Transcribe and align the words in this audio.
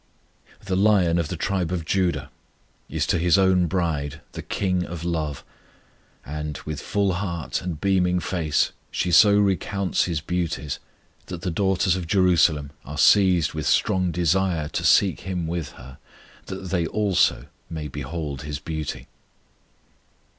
The 0.65 0.75
LION 0.75 1.19
of 1.19 1.27
the 1.27 1.37
tribe 1.37 1.71
of 1.71 1.85
Judah 1.85 2.31
is 2.89 3.05
to 3.05 3.19
His 3.19 3.37
own 3.37 3.67
bride 3.67 4.19
the 4.31 4.41
KING 4.41 4.83
of 4.83 5.03
love; 5.03 5.43
and, 6.25 6.57
with 6.65 6.81
full 6.81 7.13
heart 7.13 7.61
and 7.61 7.79
beaming 7.79 8.19
face, 8.19 8.71
she 8.89 9.11
so 9.11 9.37
recounts 9.37 10.05
His 10.05 10.19
beauties 10.19 10.79
that 11.27 11.41
the 11.41 11.51
daughters 11.51 11.95
of 11.95 12.07
Jerusalem 12.07 12.71
are 12.83 12.97
seized 12.97 13.53
with 13.53 13.67
strong 13.67 14.09
desire 14.11 14.69
to 14.69 14.83
seek 14.83 15.19
Him 15.19 15.45
with 15.45 15.73
her, 15.73 15.99
that 16.47 16.69
they 16.71 16.87
also 16.87 17.45
may 17.69 17.87
behold 17.87 18.41
His 18.41 18.57
beauty. 18.57 19.05